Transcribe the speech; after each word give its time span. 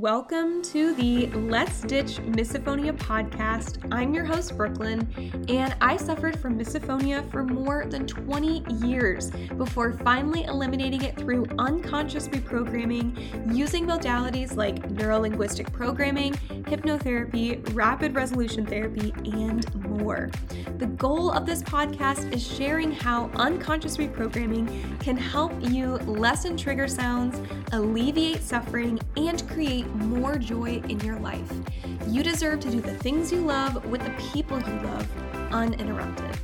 Welcome 0.00 0.62
to 0.62 0.94
the 0.94 1.26
Let's 1.26 1.80
Ditch 1.80 2.18
Misophonia 2.18 2.96
podcast. 2.96 3.84
I'm 3.90 4.14
your 4.14 4.24
host, 4.24 4.56
Brooklyn, 4.56 5.08
and 5.48 5.74
I 5.80 5.96
suffered 5.96 6.38
from 6.38 6.56
misophonia 6.56 7.28
for 7.32 7.42
more 7.42 7.84
than 7.84 8.06
20 8.06 8.62
years 8.86 9.32
before 9.56 9.94
finally 9.94 10.44
eliminating 10.44 11.02
it 11.02 11.16
through 11.16 11.46
unconscious 11.58 12.28
reprogramming 12.28 13.52
using 13.52 13.86
modalities 13.86 14.54
like 14.54 14.88
neurolinguistic 14.88 15.72
programming, 15.72 16.34
hypnotherapy, 16.68 17.74
rapid 17.74 18.14
resolution 18.14 18.64
therapy, 18.64 19.12
and 19.24 19.74
more. 19.84 20.30
The 20.76 20.86
goal 20.86 21.32
of 21.32 21.44
this 21.44 21.60
podcast 21.64 22.32
is 22.32 22.46
sharing 22.46 22.92
how 22.92 23.30
unconscious 23.34 23.96
reprogramming 23.96 25.00
can 25.00 25.16
help 25.16 25.52
you 25.60 25.96
lessen 26.06 26.56
trigger 26.56 26.86
sounds, 26.86 27.40
alleviate 27.72 28.44
suffering, 28.44 29.00
and 29.16 29.44
create 29.48 29.87
more 29.94 30.36
joy 30.36 30.82
in 30.88 31.00
your 31.00 31.18
life. 31.18 31.52
You 32.06 32.22
deserve 32.22 32.60
to 32.60 32.70
do 32.70 32.80
the 32.80 32.94
things 32.94 33.32
you 33.32 33.40
love 33.40 33.84
with 33.86 34.02
the 34.02 34.10
people 34.32 34.58
you 34.58 34.80
love 34.80 35.08
uninterrupted. 35.52 36.38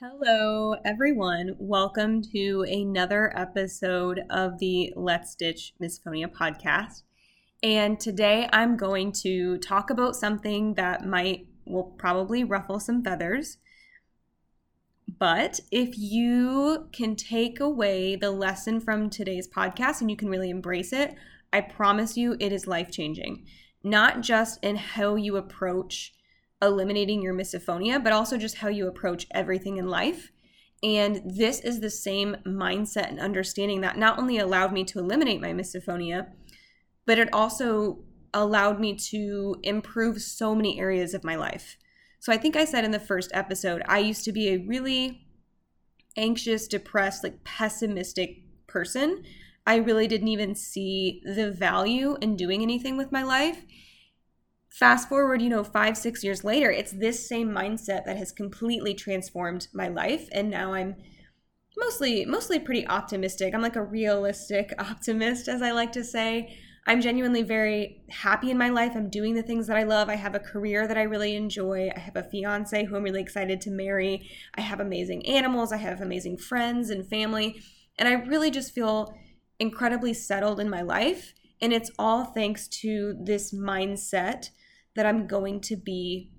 Hello, 0.00 0.74
everyone. 0.84 1.56
Welcome 1.58 2.22
to 2.32 2.64
another 2.68 3.32
episode 3.36 4.20
of 4.30 4.58
the 4.58 4.92
Let's 4.96 5.34
Ditch 5.34 5.74
Misophonia 5.80 6.26
podcast. 6.26 7.02
And 7.62 7.98
today 7.98 8.48
I'm 8.52 8.76
going 8.76 9.12
to 9.22 9.58
talk 9.58 9.90
about 9.90 10.16
something 10.16 10.74
that 10.74 11.04
might 11.04 11.46
will 11.66 11.94
probably 11.98 12.44
ruffle 12.44 12.80
some 12.80 13.02
feathers. 13.02 13.58
But 15.18 15.60
if 15.72 15.98
you 15.98 16.88
can 16.92 17.16
take 17.16 17.60
away 17.60 18.14
the 18.14 18.30
lesson 18.30 18.80
from 18.80 19.10
today's 19.10 19.48
podcast 19.48 20.00
and 20.00 20.10
you 20.10 20.16
can 20.16 20.28
really 20.28 20.50
embrace 20.50 20.92
it, 20.92 21.14
I 21.52 21.60
promise 21.62 22.16
you 22.16 22.36
it 22.38 22.52
is 22.52 22.66
life 22.66 22.90
changing. 22.90 23.46
Not 23.82 24.20
just 24.20 24.62
in 24.62 24.76
how 24.76 25.16
you 25.16 25.36
approach 25.36 26.14
eliminating 26.60 27.22
your 27.22 27.34
misophonia, 27.34 28.02
but 28.02 28.12
also 28.12 28.36
just 28.36 28.58
how 28.58 28.68
you 28.68 28.86
approach 28.86 29.26
everything 29.32 29.76
in 29.76 29.88
life. 29.88 30.30
And 30.82 31.22
this 31.24 31.60
is 31.60 31.80
the 31.80 31.90
same 31.90 32.36
mindset 32.46 33.08
and 33.08 33.18
understanding 33.18 33.80
that 33.80 33.98
not 33.98 34.18
only 34.18 34.38
allowed 34.38 34.72
me 34.72 34.84
to 34.84 34.98
eliminate 34.98 35.40
my 35.40 35.52
misophonia, 35.52 36.28
but 37.06 37.18
it 37.18 37.32
also 37.32 38.00
allowed 38.34 38.78
me 38.78 38.94
to 38.94 39.56
improve 39.62 40.20
so 40.20 40.54
many 40.54 40.78
areas 40.78 41.14
of 41.14 41.24
my 41.24 41.34
life. 41.34 41.76
So 42.20 42.32
I 42.32 42.36
think 42.36 42.56
I 42.56 42.64
said 42.64 42.84
in 42.84 42.90
the 42.90 42.98
first 42.98 43.30
episode, 43.32 43.82
I 43.86 43.98
used 43.98 44.24
to 44.24 44.32
be 44.32 44.48
a 44.48 44.58
really 44.58 45.26
anxious, 46.16 46.66
depressed, 46.66 47.22
like 47.22 47.44
pessimistic 47.44 48.42
person. 48.66 49.22
I 49.66 49.76
really 49.76 50.08
didn't 50.08 50.28
even 50.28 50.54
see 50.54 51.22
the 51.24 51.50
value 51.50 52.16
in 52.20 52.36
doing 52.36 52.62
anything 52.62 52.96
with 52.96 53.12
my 53.12 53.22
life. 53.22 53.64
Fast 54.68 55.08
forward, 55.08 55.42
you 55.42 55.48
know, 55.48 55.64
five, 55.64 55.96
six 55.96 56.22
years 56.22 56.44
later, 56.44 56.70
it's 56.70 56.92
this 56.92 57.28
same 57.28 57.50
mindset 57.50 58.04
that 58.04 58.16
has 58.16 58.32
completely 58.32 58.94
transformed 58.94 59.68
my 59.72 59.88
life. 59.88 60.28
And 60.32 60.50
now 60.50 60.72
I'm 60.72 60.96
mostly, 61.76 62.24
mostly 62.24 62.58
pretty 62.58 62.86
optimistic. 62.86 63.54
I'm 63.54 63.62
like 63.62 63.76
a 63.76 63.82
realistic 63.82 64.72
optimist, 64.78 65.48
as 65.48 65.62
I 65.62 65.70
like 65.70 65.92
to 65.92 66.04
say. 66.04 66.56
I'm 66.88 67.02
genuinely 67.02 67.42
very 67.42 68.00
happy 68.08 68.50
in 68.50 68.56
my 68.56 68.70
life. 68.70 68.92
I'm 68.96 69.10
doing 69.10 69.34
the 69.34 69.42
things 69.42 69.66
that 69.66 69.76
I 69.76 69.82
love. 69.82 70.08
I 70.08 70.14
have 70.14 70.34
a 70.34 70.40
career 70.40 70.88
that 70.88 70.96
I 70.96 71.02
really 71.02 71.36
enjoy. 71.36 71.90
I 71.94 71.98
have 71.98 72.16
a 72.16 72.22
fiance 72.22 72.82
who 72.86 72.96
I'm 72.96 73.02
really 73.02 73.20
excited 73.20 73.60
to 73.60 73.70
marry. 73.70 74.26
I 74.54 74.62
have 74.62 74.80
amazing 74.80 75.26
animals. 75.26 75.70
I 75.70 75.76
have 75.76 76.00
amazing 76.00 76.38
friends 76.38 76.88
and 76.88 77.06
family. 77.06 77.60
And 77.98 78.08
I 78.08 78.14
really 78.14 78.50
just 78.50 78.72
feel 78.72 79.14
incredibly 79.58 80.14
settled 80.14 80.60
in 80.60 80.70
my 80.70 80.80
life. 80.80 81.34
And 81.60 81.74
it's 81.74 81.90
all 81.98 82.24
thanks 82.24 82.66
to 82.80 83.14
this 83.22 83.52
mindset 83.52 84.48
that 84.96 85.04
I'm 85.04 85.26
going 85.26 85.60
to 85.62 85.76
be 85.76 86.30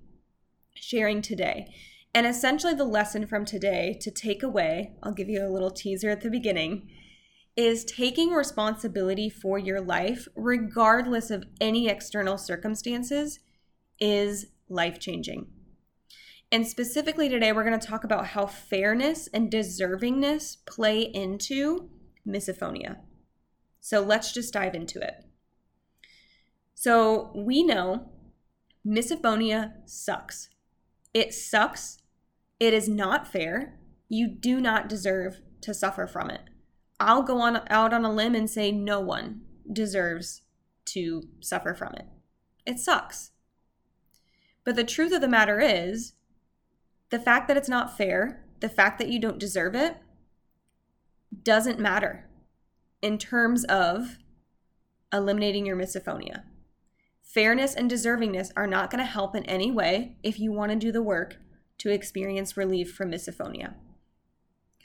sharing 0.74 1.22
today. 1.22 1.72
And 2.12 2.26
essentially, 2.26 2.74
the 2.74 2.84
lesson 2.84 3.28
from 3.28 3.44
today 3.44 3.96
to 4.00 4.10
take 4.10 4.42
away, 4.42 4.94
I'll 5.00 5.12
give 5.12 5.28
you 5.28 5.46
a 5.46 5.52
little 5.52 5.70
teaser 5.70 6.10
at 6.10 6.22
the 6.22 6.30
beginning 6.30 6.88
is 7.56 7.84
taking 7.84 8.30
responsibility 8.30 9.28
for 9.28 9.58
your 9.58 9.80
life, 9.80 10.28
regardless 10.34 11.30
of 11.30 11.44
any 11.60 11.88
external 11.88 12.38
circumstances, 12.38 13.40
is 13.98 14.46
life 14.68 14.98
changing. 14.98 15.46
And 16.52 16.66
specifically 16.66 17.28
today, 17.28 17.52
we're 17.52 17.64
going 17.64 17.78
to 17.78 17.86
talk 17.86 18.02
about 18.02 18.28
how 18.28 18.46
fairness 18.46 19.28
and 19.32 19.50
deservingness 19.50 20.56
play 20.66 21.02
into 21.02 21.90
misophonia. 22.26 22.96
So 23.80 24.00
let's 24.00 24.32
just 24.32 24.52
dive 24.52 24.74
into 24.74 25.00
it. 25.00 25.24
So 26.74 27.30
we 27.34 27.62
know 27.62 28.10
misophonia 28.86 29.74
sucks. 29.86 30.48
It 31.14 31.34
sucks. 31.34 31.98
It 32.58 32.74
is 32.74 32.88
not 32.88 33.28
fair. 33.28 33.78
You 34.08 34.28
do 34.28 34.60
not 34.60 34.88
deserve 34.88 35.40
to 35.62 35.72
suffer 35.72 36.06
from 36.06 36.30
it. 36.30 36.49
I'll 37.00 37.22
go 37.22 37.40
on 37.40 37.62
out 37.68 37.94
on 37.94 38.04
a 38.04 38.12
limb 38.12 38.34
and 38.34 38.48
say 38.48 38.70
no 38.70 39.00
one 39.00 39.40
deserves 39.72 40.42
to 40.86 41.22
suffer 41.40 41.74
from 41.74 41.94
it. 41.94 42.06
It 42.66 42.78
sucks. 42.78 43.30
But 44.64 44.76
the 44.76 44.84
truth 44.84 45.12
of 45.12 45.22
the 45.22 45.28
matter 45.28 45.58
is, 45.60 46.12
the 47.08 47.18
fact 47.18 47.48
that 47.48 47.56
it's 47.56 47.68
not 47.68 47.96
fair, 47.96 48.44
the 48.60 48.68
fact 48.68 48.98
that 48.98 49.08
you 49.08 49.18
don't 49.18 49.38
deserve 49.38 49.74
it, 49.74 49.96
doesn't 51.42 51.80
matter 51.80 52.28
in 53.00 53.16
terms 53.16 53.64
of 53.64 54.18
eliminating 55.12 55.64
your 55.64 55.76
misophonia. 55.76 56.42
Fairness 57.22 57.74
and 57.74 57.90
deservingness 57.90 58.50
are 58.56 58.66
not 58.66 58.90
going 58.90 59.02
to 59.02 59.10
help 59.10 59.34
in 59.34 59.44
any 59.44 59.70
way 59.70 60.16
if 60.22 60.38
you 60.38 60.52
want 60.52 60.70
to 60.70 60.76
do 60.76 60.92
the 60.92 61.02
work 61.02 61.36
to 61.78 61.90
experience 61.90 62.56
relief 62.56 62.92
from 62.92 63.10
misophonia. 63.10 63.74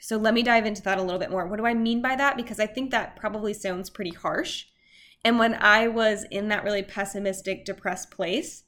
So 0.00 0.16
let 0.16 0.34
me 0.34 0.42
dive 0.42 0.66
into 0.66 0.82
that 0.82 0.98
a 0.98 1.02
little 1.02 1.18
bit 1.18 1.30
more. 1.30 1.46
What 1.46 1.58
do 1.58 1.66
I 1.66 1.74
mean 1.74 2.02
by 2.02 2.16
that? 2.16 2.36
Because 2.36 2.60
I 2.60 2.66
think 2.66 2.90
that 2.90 3.16
probably 3.16 3.52
sounds 3.54 3.90
pretty 3.90 4.12
harsh. 4.12 4.66
And 5.24 5.38
when 5.38 5.54
I 5.54 5.88
was 5.88 6.24
in 6.30 6.48
that 6.48 6.64
really 6.64 6.82
pessimistic, 6.82 7.64
depressed 7.64 8.10
place, 8.10 8.62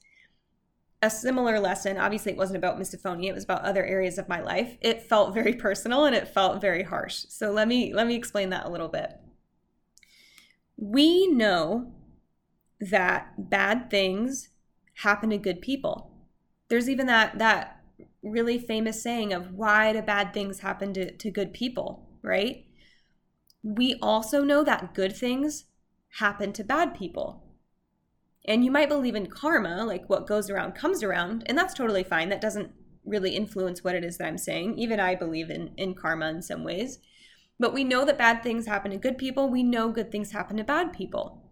a 1.00 1.10
similar 1.10 1.60
lesson, 1.60 1.96
obviously 1.96 2.32
it 2.32 2.38
wasn't 2.38 2.56
about 2.56 2.78
misophonia, 2.78 3.28
it 3.28 3.34
was 3.34 3.44
about 3.44 3.62
other 3.62 3.84
areas 3.84 4.18
of 4.18 4.28
my 4.28 4.40
life. 4.40 4.76
It 4.80 5.02
felt 5.02 5.34
very 5.34 5.54
personal 5.54 6.04
and 6.04 6.16
it 6.16 6.26
felt 6.26 6.60
very 6.60 6.82
harsh. 6.82 7.24
So 7.28 7.52
let 7.52 7.68
me 7.68 7.94
let 7.94 8.06
me 8.06 8.16
explain 8.16 8.50
that 8.50 8.66
a 8.66 8.70
little 8.70 8.88
bit. 8.88 9.12
We 10.76 11.28
know 11.28 11.92
that 12.80 13.50
bad 13.50 13.90
things 13.90 14.50
happen 14.94 15.30
to 15.30 15.38
good 15.38 15.60
people. 15.60 16.10
There's 16.68 16.88
even 16.88 17.06
that 17.06 17.38
that 17.38 17.77
really 18.22 18.58
famous 18.58 19.02
saying 19.02 19.32
of 19.32 19.52
why 19.52 19.92
do 19.92 20.02
bad 20.02 20.32
things 20.32 20.60
happen 20.60 20.92
to, 20.94 21.12
to 21.16 21.30
good 21.30 21.52
people, 21.52 22.08
right? 22.22 22.64
We 23.62 23.96
also 24.00 24.42
know 24.42 24.64
that 24.64 24.94
good 24.94 25.16
things 25.16 25.64
happen 26.18 26.52
to 26.54 26.64
bad 26.64 26.94
people. 26.94 27.44
And 28.46 28.64
you 28.64 28.70
might 28.70 28.88
believe 28.88 29.14
in 29.14 29.26
karma, 29.26 29.84
like 29.84 30.08
what 30.08 30.26
goes 30.26 30.48
around 30.48 30.74
comes 30.74 31.02
around, 31.02 31.44
and 31.46 31.56
that's 31.56 31.74
totally 31.74 32.02
fine. 32.02 32.28
That 32.30 32.40
doesn't 32.40 32.72
really 33.04 33.36
influence 33.36 33.84
what 33.84 33.94
it 33.94 34.04
is 34.04 34.18
that 34.18 34.26
I'm 34.26 34.38
saying. 34.38 34.78
Even 34.78 35.00
I 35.00 35.14
believe 35.14 35.50
in, 35.50 35.72
in 35.76 35.94
karma 35.94 36.28
in 36.28 36.42
some 36.42 36.64
ways. 36.64 36.98
But 37.58 37.74
we 37.74 37.84
know 37.84 38.04
that 38.04 38.18
bad 38.18 38.42
things 38.42 38.66
happen 38.66 38.90
to 38.92 38.96
good 38.96 39.18
people. 39.18 39.48
We 39.50 39.62
know 39.62 39.90
good 39.90 40.10
things 40.10 40.32
happen 40.32 40.56
to 40.56 40.64
bad 40.64 40.92
people 40.92 41.47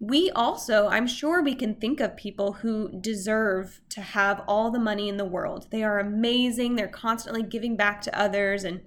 we 0.00 0.30
also, 0.30 0.88
I'm 0.88 1.06
sure 1.06 1.42
we 1.42 1.54
can 1.54 1.74
think 1.74 2.00
of 2.00 2.16
people 2.16 2.54
who 2.54 2.88
deserve 3.00 3.82
to 3.90 4.00
have 4.00 4.42
all 4.48 4.70
the 4.70 4.78
money 4.78 5.10
in 5.10 5.18
the 5.18 5.26
world. 5.26 5.66
They 5.70 5.82
are 5.84 5.98
amazing. 5.98 6.74
They're 6.74 6.88
constantly 6.88 7.42
giving 7.42 7.76
back 7.76 8.00
to 8.02 8.18
others 8.18 8.64
and, 8.64 8.80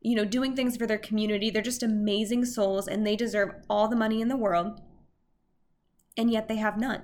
you 0.00 0.14
know, 0.14 0.24
doing 0.24 0.54
things 0.54 0.76
for 0.76 0.86
their 0.86 0.98
community. 0.98 1.50
They're 1.50 1.62
just 1.62 1.82
amazing 1.82 2.44
souls 2.44 2.86
and 2.86 3.04
they 3.04 3.16
deserve 3.16 3.56
all 3.68 3.88
the 3.88 3.96
money 3.96 4.20
in 4.22 4.28
the 4.28 4.36
world. 4.36 4.80
And 6.16 6.30
yet 6.30 6.46
they 6.46 6.56
have 6.56 6.78
none. 6.78 7.02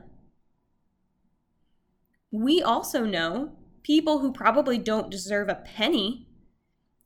We 2.30 2.62
also 2.62 3.04
know 3.04 3.56
people 3.82 4.20
who 4.20 4.32
probably 4.32 4.78
don't 4.78 5.10
deserve 5.10 5.48
a 5.48 5.56
penny 5.56 6.28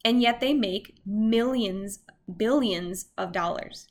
and 0.04 0.20
yet 0.20 0.40
they 0.40 0.52
make 0.52 0.98
millions, 1.06 2.00
billions 2.36 3.06
of 3.16 3.32
dollars. 3.32 3.88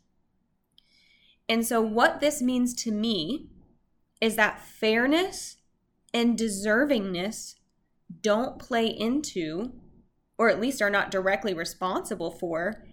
And 1.47 1.65
so, 1.65 1.81
what 1.81 2.19
this 2.19 2.41
means 2.41 2.73
to 2.83 2.91
me 2.91 3.49
is 4.21 4.35
that 4.35 4.61
fairness 4.61 5.57
and 6.13 6.37
deservingness 6.37 7.55
don't 8.21 8.59
play 8.59 8.87
into, 8.87 9.73
or 10.37 10.49
at 10.49 10.59
least 10.61 10.81
are 10.81 10.89
not 10.89 11.11
directly 11.11 11.53
responsible 11.53 12.31
for, 12.31 12.83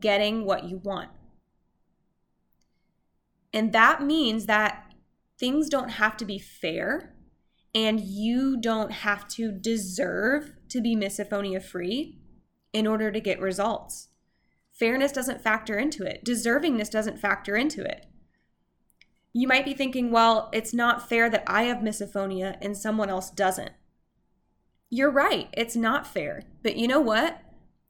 getting 0.00 0.44
what 0.44 0.64
you 0.64 0.78
want. 0.78 1.10
And 3.52 3.72
that 3.72 4.02
means 4.02 4.46
that 4.46 4.92
things 5.38 5.68
don't 5.68 5.90
have 5.90 6.16
to 6.18 6.24
be 6.24 6.38
fair 6.38 7.14
And 7.74 8.00
you 8.00 8.56
don't 8.60 8.90
have 8.90 9.28
to 9.28 9.52
deserve 9.52 10.52
to 10.70 10.80
be 10.80 10.96
misophonia 10.96 11.62
free 11.62 12.18
in 12.72 12.86
order 12.86 13.12
to 13.12 13.20
get 13.20 13.40
results. 13.40 14.07
Fairness 14.78 15.12
doesn't 15.12 15.42
factor 15.42 15.78
into 15.78 16.04
it, 16.04 16.24
deservingness 16.24 16.90
doesn't 16.90 17.18
factor 17.18 17.56
into 17.56 17.82
it. 17.82 18.06
You 19.32 19.48
might 19.48 19.64
be 19.64 19.74
thinking, 19.74 20.10
well, 20.10 20.48
it's 20.52 20.72
not 20.72 21.08
fair 21.08 21.28
that 21.30 21.44
I 21.46 21.64
have 21.64 21.78
misophonia 21.78 22.56
and 22.60 22.76
someone 22.76 23.10
else 23.10 23.30
doesn't. 23.30 23.72
You're 24.90 25.10
right, 25.10 25.48
it's 25.52 25.76
not 25.76 26.06
fair. 26.06 26.42
But 26.62 26.76
you 26.76 26.88
know 26.88 27.00
what? 27.00 27.40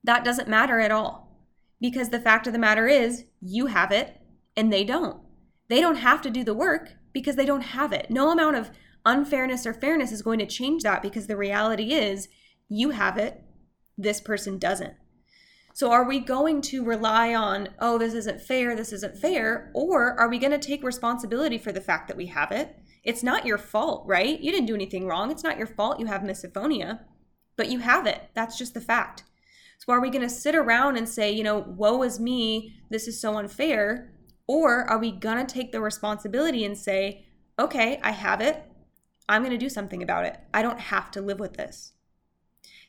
That 0.02 0.24
doesn't 0.24 0.48
matter 0.48 0.80
at 0.80 0.90
all. 0.90 1.28
Because 1.80 2.08
the 2.08 2.20
fact 2.20 2.46
of 2.46 2.52
the 2.52 2.58
matter 2.58 2.88
is, 2.88 3.24
you 3.40 3.66
have 3.66 3.92
it 3.92 4.20
and 4.56 4.72
they 4.72 4.84
don't. 4.84 5.20
They 5.68 5.80
don't 5.80 5.96
have 5.96 6.22
to 6.22 6.30
do 6.30 6.42
the 6.42 6.54
work 6.54 6.94
because 7.12 7.36
they 7.36 7.46
don't 7.46 7.60
have 7.60 7.92
it. 7.92 8.10
No 8.10 8.30
amount 8.30 8.56
of 8.56 8.70
unfairness 9.04 9.64
or 9.64 9.72
fairness 9.72 10.10
is 10.10 10.22
going 10.22 10.40
to 10.40 10.46
change 10.46 10.82
that 10.82 11.02
because 11.02 11.26
the 11.26 11.36
reality 11.36 11.92
is 11.92 12.28
you 12.68 12.90
have 12.90 13.16
it, 13.16 13.42
this 13.96 14.20
person 14.20 14.58
doesn't. 14.58 14.94
So 15.78 15.92
are 15.92 16.02
we 16.02 16.18
going 16.18 16.60
to 16.62 16.82
rely 16.82 17.36
on, 17.36 17.68
oh, 17.78 17.98
this 17.98 18.12
isn't 18.12 18.40
fair, 18.40 18.74
this 18.74 18.92
isn't 18.92 19.16
fair, 19.16 19.70
or 19.74 20.18
are 20.18 20.28
we 20.28 20.40
going 20.40 20.50
to 20.50 20.58
take 20.58 20.82
responsibility 20.82 21.56
for 21.56 21.70
the 21.70 21.80
fact 21.80 22.08
that 22.08 22.16
we 22.16 22.26
have 22.26 22.50
it? 22.50 22.76
It's 23.04 23.22
not 23.22 23.46
your 23.46 23.58
fault, 23.58 24.02
right? 24.04 24.40
You 24.40 24.50
didn't 24.50 24.66
do 24.66 24.74
anything 24.74 25.06
wrong. 25.06 25.30
It's 25.30 25.44
not 25.44 25.56
your 25.56 25.68
fault 25.68 26.00
you 26.00 26.06
have 26.06 26.22
misophonia, 26.22 27.02
but 27.54 27.70
you 27.70 27.78
have 27.78 28.08
it. 28.08 28.20
That's 28.34 28.58
just 28.58 28.74
the 28.74 28.80
fact. 28.80 29.22
So 29.78 29.92
are 29.92 30.00
we 30.00 30.10
going 30.10 30.22
to 30.22 30.28
sit 30.28 30.56
around 30.56 30.96
and 30.96 31.08
say, 31.08 31.30
you 31.30 31.44
know, 31.44 31.60
woe 31.60 32.02
is 32.02 32.18
me, 32.18 32.74
this 32.90 33.06
is 33.06 33.20
so 33.20 33.36
unfair? 33.36 34.12
Or 34.48 34.82
are 34.90 34.98
we 34.98 35.12
going 35.12 35.46
to 35.46 35.54
take 35.54 35.70
the 35.70 35.80
responsibility 35.80 36.64
and 36.64 36.76
say, 36.76 37.24
okay, 37.56 38.00
I 38.02 38.10
have 38.10 38.40
it. 38.40 38.64
I'm 39.28 39.42
going 39.42 39.56
to 39.56 39.64
do 39.64 39.68
something 39.68 40.02
about 40.02 40.24
it. 40.24 40.40
I 40.52 40.62
don't 40.62 40.80
have 40.80 41.12
to 41.12 41.20
live 41.20 41.38
with 41.38 41.52
this. 41.52 41.92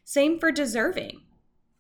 Same 0.04 0.40
for 0.40 0.52
deserving, 0.52 1.22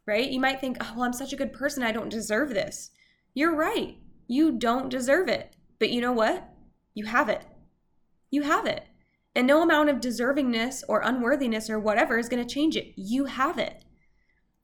right? 0.09 0.29
You 0.29 0.41
might 0.41 0.59
think, 0.59 0.77
oh, 0.81 0.94
well, 0.95 1.06
I'm 1.06 1.13
such 1.13 1.31
a 1.31 1.38
good 1.38 1.53
person. 1.53 1.83
I 1.83 1.94
don't 1.94 2.09
deserve 2.09 2.50
this. 2.50 2.91
You're 3.33 3.56
right. 3.56 3.97
You 4.27 4.51
don't 4.51 4.89
deserve 4.89 5.29
it. 5.29 5.56
But 5.79 5.91
you 5.91 6.01
know 6.01 6.11
what? 6.11 6.50
You 6.94 7.06
have 7.06 7.29
it. 7.29 7.45
You 8.29 8.41
have 8.41 8.65
it. 8.65 8.85
And 9.35 9.47
no 9.47 9.61
amount 9.61 9.89
of 9.89 9.97
deservingness 9.97 10.83
or 10.89 11.01
unworthiness 11.01 11.69
or 11.69 11.79
whatever 11.79 12.17
is 12.17 12.27
going 12.27 12.45
to 12.45 12.53
change 12.53 12.75
it. 12.75 12.94
You 12.97 13.25
have 13.25 13.57
it. 13.57 13.85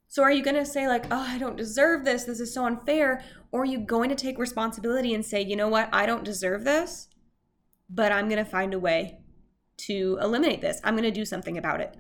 So 0.08 0.24
are 0.24 0.32
you 0.32 0.44
going 0.44 0.56
to 0.56 0.66
say, 0.66 0.88
like, 0.88 1.06
oh, 1.12 1.26
I 1.28 1.38
don't 1.38 1.56
deserve 1.58 2.04
this. 2.04 2.24
This 2.24 2.40
is 2.40 2.54
so 2.54 2.66
unfair? 2.66 3.24
Or 3.52 3.62
are 3.62 3.66
you 3.66 3.80
going 3.80 4.10
to 4.10 4.16
take 4.16 4.38
responsibility 4.38 5.14
and 5.14 5.26
say, 5.26 5.42
you 5.42 5.56
know 5.56 5.70
what? 5.70 5.90
I 5.94 6.06
don't 6.06 6.24
deserve 6.24 6.64
this, 6.64 7.08
but 7.90 8.12
I'm 8.12 8.28
going 8.28 8.44
to 8.44 8.50
find 8.50 8.74
a 8.74 8.80
way 8.80 9.20
to 9.78 10.18
eliminate 10.22 10.62
this. 10.62 10.82
I'm 10.84 10.96
going 10.96 11.04
to 11.04 11.12
do 11.12 11.26
something 11.26 11.58
about 11.58 11.82
it. 11.82 11.96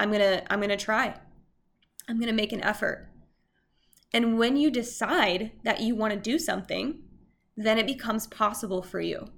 I'm 0.00 0.10
going 0.10 0.20
to 0.20 0.52
I'm 0.52 0.60
going 0.60 0.70
to 0.70 0.76
try. 0.76 1.14
I'm 2.08 2.16
going 2.16 2.28
to 2.28 2.32
make 2.32 2.52
an 2.52 2.64
effort. 2.64 3.10
And 4.12 4.38
when 4.38 4.56
you 4.56 4.70
decide 4.70 5.52
that 5.64 5.80
you 5.80 5.94
want 5.94 6.14
to 6.14 6.18
do 6.18 6.38
something, 6.38 7.02
then 7.56 7.78
it 7.78 7.86
becomes 7.86 8.26
possible 8.26 8.82
for 8.82 9.00
you. 9.00 9.28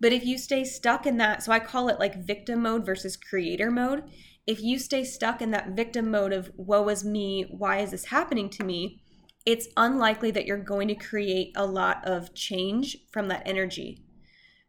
But 0.00 0.12
if 0.12 0.24
you 0.24 0.38
stay 0.38 0.64
stuck 0.64 1.06
in 1.06 1.16
that, 1.18 1.42
so 1.42 1.52
I 1.52 1.58
call 1.58 1.88
it 1.88 1.98
like 1.98 2.24
victim 2.24 2.62
mode 2.62 2.86
versus 2.86 3.16
creator 3.16 3.70
mode. 3.70 4.04
If 4.46 4.62
you 4.62 4.78
stay 4.78 5.04
stuck 5.04 5.42
in 5.42 5.50
that 5.50 5.70
victim 5.70 6.10
mode 6.10 6.32
of 6.32 6.50
woe 6.56 6.88
is 6.88 7.04
me, 7.04 7.46
why 7.50 7.78
is 7.78 7.90
this 7.90 8.06
happening 8.06 8.48
to 8.50 8.64
me? 8.64 9.02
It's 9.44 9.68
unlikely 9.76 10.30
that 10.32 10.46
you're 10.46 10.58
going 10.58 10.88
to 10.88 10.94
create 10.94 11.52
a 11.56 11.66
lot 11.66 12.06
of 12.06 12.34
change 12.34 12.96
from 13.10 13.28
that 13.28 13.42
energy. 13.44 14.04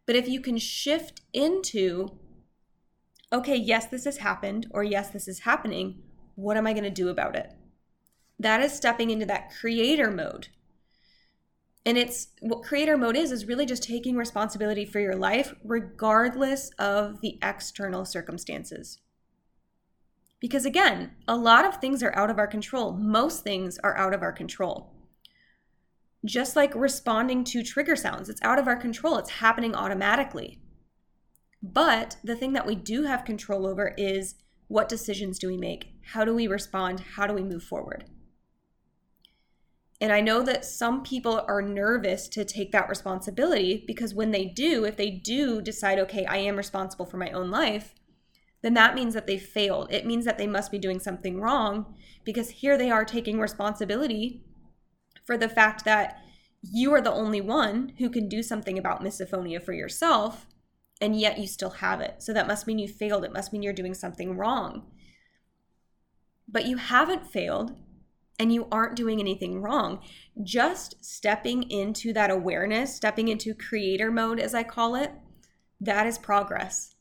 But 0.06 0.16
if 0.16 0.28
you 0.28 0.42
can 0.42 0.58
shift 0.58 1.22
into, 1.34 2.18
okay, 3.32 3.56
yes, 3.56 3.86
this 3.86 4.06
has 4.06 4.18
happened, 4.18 4.68
or 4.72 4.84
yes, 4.84 5.10
this 5.10 5.28
is 5.28 5.40
happening, 5.40 6.02
what 6.42 6.58
am 6.58 6.68
I 6.68 6.74
going 6.74 6.84
to 6.84 6.90
do 6.90 7.10
about 7.10 7.36
it? 7.36 7.54
That 8.40 8.62
is 8.62 8.74
stepping 8.74 9.10
into 9.10 9.26
that 9.28 9.52
creator 9.52 10.10
mode. 10.10 10.48
And 11.86 11.98
it's 11.98 12.28
what 12.42 12.64
creator 12.64 12.98
mode 12.98 13.16
is, 13.16 13.32
is 13.32 13.46
really 13.46 13.66
just 13.66 13.84
taking 13.84 14.16
responsibility 14.16 14.86
for 14.86 15.00
your 15.00 15.16
life, 15.16 15.54
regardless 15.64 16.70
of 16.78 17.22
the 17.22 17.40
external 17.42 18.06
circumstances. 18.06 19.00
Because 20.40 20.66
again, 20.66 21.12
a 21.28 21.36
lot 21.36 21.66
of 21.66 21.78
things 21.78 22.02
are 22.04 22.16
out 22.16 22.30
of 22.30 22.38
our 22.38 22.48
control. 22.48 22.94
Most 22.94 23.44
things 23.44 23.80
are 23.84 23.98
out 23.98 24.14
of 24.14 24.22
our 24.22 24.32
control 24.32 24.92
just 26.24 26.56
like 26.56 26.74
responding 26.76 27.44
to 27.44 27.64
trigger 27.64 27.96
sounds, 27.96 28.30
it's 28.30 28.42
out 28.44 28.60
of 28.60 28.68
our 28.68 28.76
control, 28.76 29.18
it's 29.18 29.30
happening 29.30 29.76
automatically. 29.76 30.60
But 31.64 32.18
the 32.24 32.36
thing 32.36 32.54
that 32.54 32.66
we 32.66 32.76
do 32.76 33.04
have 33.04 33.26
control 33.26 33.66
over 33.66 33.94
is 33.98 34.36
what 34.72 34.88
decisions 34.88 35.38
do 35.38 35.50
we 35.50 35.58
make? 35.58 35.94
How 36.14 36.24
do 36.24 36.34
we 36.34 36.48
respond? 36.48 37.02
How 37.02 37.28
do 37.28 37.34
we 37.34 37.44
move 37.44 37.62
forward? 37.62 38.06
And 40.00 40.14
I 40.14 40.22
know 40.22 40.42
that 40.44 40.64
some 40.64 41.04
people 41.04 41.44
are 41.46 41.62
nervous 41.62 42.30
to 42.30 42.46
take 42.46 42.72
that 42.72 42.88
responsibility 42.88 43.84
because 43.86 44.16
when 44.16 44.32
they 44.32 44.46
do, 44.46 44.86
if 44.86 44.96
they 44.96 45.12
do 45.12 45.62
decide, 45.62 46.00
okay, 46.00 46.26
I 46.26 46.38
am 46.38 46.56
responsible 46.56 47.06
for 47.06 47.18
my 47.18 47.32
own 47.32 47.52
life, 47.52 47.94
then 48.62 48.74
that 48.76 48.96
means 48.96 49.14
that 49.14 49.28
they 49.28 49.38
failed. 49.38 49.92
It 49.92 50.06
means 50.06 50.24
that 50.24 50.38
they 50.38 50.48
must 50.48 50.72
be 50.72 50.80
doing 50.80 51.02
something 51.02 51.42
wrong 51.42 51.94
because 52.24 52.50
here 52.50 52.78
they 52.78 52.90
are 52.90 53.04
taking 53.04 53.42
responsibility 53.42 54.46
for 55.26 55.38
the 55.38 55.50
fact 55.50 55.84
that 55.84 56.18
you 56.62 56.94
are 56.94 57.02
the 57.02 57.12
only 57.12 57.42
one 57.42 57.92
who 57.98 58.10
can 58.10 58.30
do 58.30 58.42
something 58.42 58.78
about 58.78 59.04
misophonia 59.04 59.62
for 59.62 59.74
yourself, 59.74 60.48
and 61.02 61.20
yet 61.20 61.40
you 61.40 61.48
still 61.48 61.72
have 61.72 62.00
it. 62.00 62.22
So 62.22 62.32
that 62.32 62.48
must 62.48 62.68
mean 62.68 62.78
you 62.78 62.88
failed. 62.88 63.26
It 63.26 63.34
must 63.34 63.52
mean 63.52 63.64
you're 63.64 63.74
doing 63.74 63.96
something 63.96 64.38
wrong. 64.38 64.84
But 66.48 66.66
you 66.66 66.78
haven't 66.78 67.32
failed 67.32 67.76
and 68.38 68.54
you 68.54 68.68
aren't 68.72 68.96
doing 68.96 69.20
anything 69.20 69.62
wrong. 69.62 70.00
Just 70.44 71.04
stepping 71.04 71.70
into 71.70 72.14
that 72.14 72.30
awareness, 72.30 72.96
stepping 72.96 73.28
into 73.28 73.54
creator 73.56 74.12
mode, 74.12 74.40
as 74.40 74.54
I 74.54 74.64
call 74.64 74.96
it, 74.96 75.12
that 75.80 76.06
is 76.06 76.18
progress. 76.18 76.96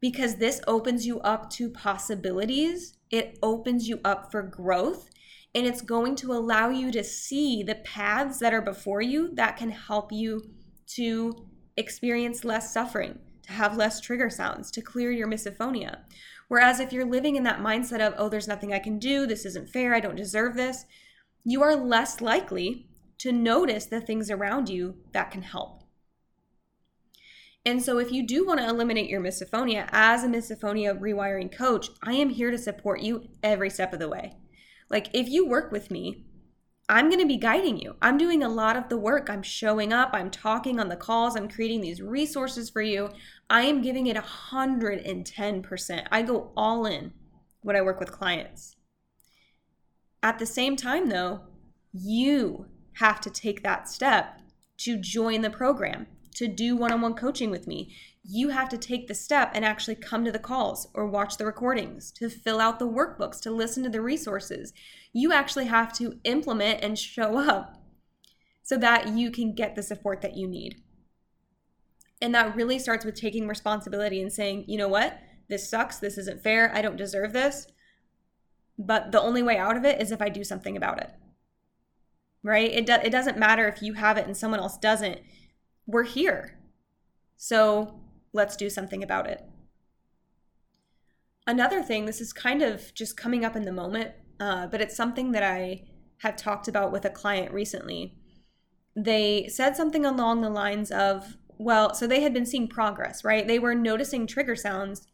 Because 0.00 0.36
this 0.36 0.60
opens 0.66 1.06
you 1.06 1.20
up 1.20 1.50
to 1.50 1.68
possibilities, 1.68 2.94
it 3.10 3.38
opens 3.42 3.88
you 3.88 4.00
up 4.04 4.30
for 4.30 4.42
growth, 4.42 5.10
and 5.54 5.66
it's 5.66 5.80
going 5.80 6.14
to 6.16 6.32
allow 6.32 6.68
you 6.68 6.92
to 6.92 7.02
see 7.02 7.64
the 7.64 7.74
paths 7.76 8.38
that 8.38 8.54
are 8.54 8.62
before 8.62 9.02
you 9.02 9.34
that 9.34 9.56
can 9.56 9.70
help 9.70 10.12
you 10.12 10.50
to 10.86 11.47
experience 11.78 12.44
less 12.44 12.72
suffering, 12.72 13.18
to 13.42 13.52
have 13.52 13.76
less 13.76 14.00
trigger 14.00 14.28
sounds, 14.28 14.70
to 14.72 14.82
clear 14.82 15.10
your 15.10 15.28
misophonia. 15.28 16.00
Whereas 16.48 16.80
if 16.80 16.92
you're 16.92 17.04
living 17.04 17.36
in 17.36 17.44
that 17.44 17.60
mindset 17.60 18.00
of, 18.00 18.14
oh, 18.16 18.28
there's 18.28 18.48
nothing 18.48 18.72
I 18.72 18.78
can 18.78 18.98
do, 18.98 19.26
this 19.26 19.44
isn't 19.44 19.70
fair, 19.70 19.94
I 19.94 20.00
don't 20.00 20.16
deserve 20.16 20.54
this, 20.54 20.84
you 21.44 21.62
are 21.62 21.76
less 21.76 22.20
likely 22.20 22.88
to 23.18 23.32
notice 23.32 23.86
the 23.86 24.00
things 24.00 24.30
around 24.30 24.68
you 24.68 24.96
that 25.12 25.30
can 25.30 25.42
help. 25.42 25.82
And 27.66 27.82
so, 27.82 27.98
if 27.98 28.10
you 28.10 28.26
do 28.26 28.46
want 28.46 28.60
to 28.60 28.68
eliminate 28.68 29.10
your 29.10 29.20
misophonia 29.20 29.88
as 29.92 30.24
a 30.24 30.28
misophonia 30.28 30.98
rewiring 30.98 31.54
coach, 31.54 31.90
I 32.02 32.14
am 32.14 32.30
here 32.30 32.50
to 32.50 32.56
support 32.56 33.00
you 33.00 33.28
every 33.42 33.68
step 33.68 33.92
of 33.92 33.98
the 33.98 34.08
way. 34.08 34.32
Like, 34.88 35.10
if 35.12 35.28
you 35.28 35.46
work 35.46 35.70
with 35.70 35.90
me, 35.90 36.24
I'm 36.90 37.08
going 37.08 37.20
to 37.20 37.26
be 37.26 37.36
guiding 37.36 37.78
you. 37.78 37.96
I'm 38.00 38.16
doing 38.16 38.42
a 38.42 38.48
lot 38.48 38.76
of 38.76 38.88
the 38.88 38.96
work. 38.96 39.28
I'm 39.28 39.42
showing 39.42 39.92
up, 39.92 40.10
I'm 40.14 40.30
talking 40.30 40.80
on 40.80 40.88
the 40.88 40.96
calls, 40.96 41.36
I'm 41.36 41.48
creating 41.48 41.82
these 41.82 42.00
resources 42.00 42.70
for 42.70 42.80
you. 42.80 43.10
I 43.50 43.62
am 43.62 43.82
giving 43.82 44.06
it 44.06 44.16
110%. 44.16 46.06
I 46.10 46.22
go 46.22 46.50
all 46.56 46.86
in 46.86 47.12
when 47.60 47.76
I 47.76 47.82
work 47.82 48.00
with 48.00 48.12
clients. 48.12 48.76
At 50.22 50.38
the 50.38 50.46
same 50.46 50.76
time, 50.76 51.10
though, 51.10 51.40
you 51.92 52.66
have 52.94 53.20
to 53.20 53.30
take 53.30 53.62
that 53.62 53.88
step 53.88 54.40
to 54.78 54.96
join 54.96 55.42
the 55.42 55.50
program, 55.50 56.06
to 56.36 56.48
do 56.48 56.74
one 56.74 56.92
on 56.92 57.02
one 57.02 57.14
coaching 57.14 57.50
with 57.50 57.66
me 57.66 57.94
you 58.30 58.50
have 58.50 58.68
to 58.68 58.76
take 58.76 59.08
the 59.08 59.14
step 59.14 59.52
and 59.54 59.64
actually 59.64 59.94
come 59.94 60.22
to 60.22 60.30
the 60.30 60.38
calls 60.38 60.88
or 60.92 61.06
watch 61.06 61.38
the 61.38 61.46
recordings, 61.46 62.10
to 62.12 62.28
fill 62.28 62.60
out 62.60 62.78
the 62.78 62.86
workbooks, 62.86 63.40
to 63.40 63.50
listen 63.50 63.82
to 63.82 63.88
the 63.88 64.02
resources. 64.02 64.74
You 65.14 65.32
actually 65.32 65.64
have 65.64 65.94
to 65.94 66.20
implement 66.24 66.84
and 66.84 66.98
show 66.98 67.38
up 67.38 67.82
so 68.62 68.76
that 68.76 69.08
you 69.08 69.30
can 69.30 69.54
get 69.54 69.74
the 69.74 69.82
support 69.82 70.20
that 70.20 70.36
you 70.36 70.46
need. 70.46 70.82
And 72.20 72.34
that 72.34 72.54
really 72.54 72.78
starts 72.78 73.02
with 73.02 73.14
taking 73.14 73.48
responsibility 73.48 74.20
and 74.20 74.30
saying, 74.30 74.66
you 74.68 74.76
know 74.76 74.88
what? 74.88 75.18
This 75.48 75.70
sucks. 75.70 75.98
This 75.98 76.18
isn't 76.18 76.42
fair. 76.42 76.70
I 76.74 76.82
don't 76.82 76.98
deserve 76.98 77.32
this. 77.32 77.66
But 78.78 79.10
the 79.10 79.22
only 79.22 79.42
way 79.42 79.56
out 79.56 79.78
of 79.78 79.86
it 79.86 80.02
is 80.02 80.12
if 80.12 80.20
I 80.20 80.28
do 80.28 80.44
something 80.44 80.76
about 80.76 81.00
it. 81.00 81.12
Right? 82.42 82.70
It, 82.70 82.84
do- 82.84 82.92
it 83.02 83.10
doesn't 83.10 83.38
matter 83.38 83.66
if 83.68 83.80
you 83.80 83.94
have 83.94 84.18
it 84.18 84.26
and 84.26 84.36
someone 84.36 84.60
else 84.60 84.76
doesn't. 84.76 85.20
We're 85.86 86.04
here. 86.04 86.58
So 87.38 88.00
let's 88.32 88.56
do 88.56 88.68
something 88.70 89.02
about 89.02 89.26
it. 89.28 89.42
Another 91.46 91.82
thing, 91.82 92.04
this 92.04 92.20
is 92.20 92.32
kind 92.32 92.62
of 92.62 92.92
just 92.94 93.16
coming 93.16 93.44
up 93.44 93.56
in 93.56 93.62
the 93.62 93.72
moment, 93.72 94.12
uh, 94.38 94.66
but 94.66 94.80
it's 94.80 94.96
something 94.96 95.32
that 95.32 95.42
I 95.42 95.84
have 96.18 96.36
talked 96.36 96.68
about 96.68 96.92
with 96.92 97.04
a 97.04 97.10
client 97.10 97.52
recently. 97.52 98.18
They 98.94 99.48
said 99.48 99.76
something 99.76 100.04
along 100.04 100.40
the 100.40 100.50
lines 100.50 100.90
of, 100.90 101.36
well, 101.56 101.94
so 101.94 102.06
they 102.06 102.20
had 102.20 102.34
been 102.34 102.46
seeing 102.46 102.68
progress, 102.68 103.24
right? 103.24 103.46
They 103.46 103.58
were 103.58 103.74
noticing 103.74 104.26
trigger 104.26 104.56
sounds, 104.56 105.06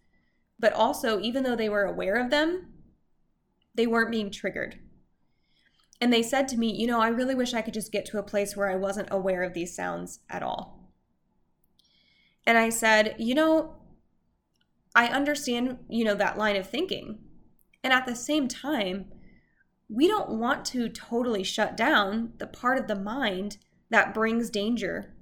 but 0.59 0.73
also, 0.73 1.21
even 1.21 1.43
though 1.43 1.57
they 1.57 1.69
were 1.69 1.85
aware 1.85 2.17
of 2.17 2.31
them, 2.31 2.73
they 3.75 3.87
weren't 3.87 4.11
being 4.11 4.31
triggered. 4.31 4.79
And 6.01 6.13
they 6.13 6.23
said 6.23 6.49
to 6.49 6.59
me, 6.59 6.75
you 6.75 6.87
know, 6.87 7.01
I 7.01 7.09
really 7.09 7.35
wish 7.35 7.55
I 7.55 7.63
could 7.63 7.75
just 7.75 7.93
get 7.93 8.05
to 8.07 8.19
a 8.19 8.23
place 8.23 8.57
where 8.57 8.71
I 8.71 8.77
wasn't 8.77 9.09
aware 9.11 9.43
of 9.43 9.55
these 9.55 9.75
sounds 9.75 10.21
at 10.29 10.43
all. 10.43 10.84
And 12.47 12.59
I 12.59 12.69
said, 12.69 13.17
you 13.19 13.35
know, 13.35 13.77
I 14.95 15.07
understand, 15.09 15.79
you 15.89 16.05
know, 16.05 16.15
that 16.15 16.39
line 16.39 16.57
of 16.57 16.69
thinking. 16.69 17.19
And 17.83 17.93
at 17.93 18.07
the 18.07 18.15
same 18.15 18.49
time, 18.49 19.07
we 19.89 20.09
don't 20.09 20.39
want 20.39 20.65
to 20.67 20.89
totally 20.89 21.43
shut 21.43 21.77
down 21.77 22.33
the 22.39 22.47
part 22.47 22.79
of 22.79 22.87
the 22.87 22.97
mind 22.97 23.59
that 23.91 24.15
brings 24.15 24.51
danger 24.51 25.15